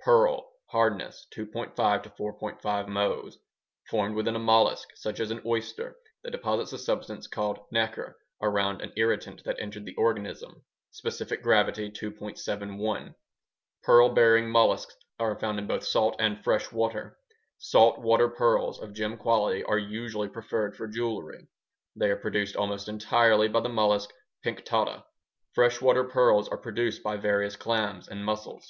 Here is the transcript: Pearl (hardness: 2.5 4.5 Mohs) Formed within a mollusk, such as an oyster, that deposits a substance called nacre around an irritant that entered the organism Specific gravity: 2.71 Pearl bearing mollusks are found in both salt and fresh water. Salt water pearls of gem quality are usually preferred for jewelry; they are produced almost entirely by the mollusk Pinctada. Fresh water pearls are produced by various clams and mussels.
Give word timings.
Pearl 0.00 0.50
(hardness: 0.70 1.28
2.5 1.32 1.76
4.5 1.76 2.60
Mohs) 2.88 3.36
Formed 3.88 4.16
within 4.16 4.34
a 4.34 4.38
mollusk, 4.40 4.88
such 4.96 5.20
as 5.20 5.30
an 5.30 5.40
oyster, 5.46 5.94
that 6.24 6.32
deposits 6.32 6.72
a 6.72 6.78
substance 6.78 7.28
called 7.28 7.60
nacre 7.72 8.14
around 8.42 8.82
an 8.82 8.92
irritant 8.96 9.44
that 9.44 9.54
entered 9.60 9.84
the 9.84 9.94
organism 9.94 10.64
Specific 10.90 11.40
gravity: 11.40 11.88
2.71 11.88 13.14
Pearl 13.84 14.08
bearing 14.08 14.50
mollusks 14.50 14.96
are 15.20 15.38
found 15.38 15.60
in 15.60 15.68
both 15.68 15.84
salt 15.84 16.16
and 16.18 16.42
fresh 16.42 16.72
water. 16.72 17.16
Salt 17.56 18.00
water 18.00 18.28
pearls 18.28 18.80
of 18.80 18.92
gem 18.92 19.16
quality 19.16 19.62
are 19.62 19.78
usually 19.78 20.28
preferred 20.28 20.74
for 20.74 20.88
jewelry; 20.88 21.46
they 21.94 22.10
are 22.10 22.16
produced 22.16 22.56
almost 22.56 22.88
entirely 22.88 23.46
by 23.46 23.60
the 23.60 23.68
mollusk 23.68 24.10
Pinctada. 24.44 25.04
Fresh 25.54 25.80
water 25.80 26.02
pearls 26.02 26.48
are 26.48 26.58
produced 26.58 27.04
by 27.04 27.16
various 27.16 27.54
clams 27.54 28.08
and 28.08 28.24
mussels. 28.24 28.66